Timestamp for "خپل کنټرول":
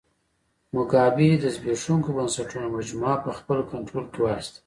3.39-4.05